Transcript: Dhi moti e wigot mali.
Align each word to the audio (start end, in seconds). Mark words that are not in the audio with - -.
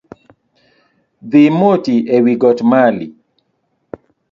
Dhi 1.29 1.43
moti 1.59 1.95
e 2.15 2.17
wigot 2.25 2.59
mali. 2.71 3.05